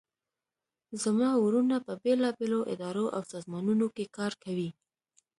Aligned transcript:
زما 1.03 1.29
وروڼه 1.43 1.77
په 1.85 1.93
بیلابیلو 2.03 2.59
اداراو 2.73 3.13
او 3.15 3.21
سازمانونو 3.31 3.87
کې 3.95 4.05
کار 4.17 4.33
کوي 4.43 4.69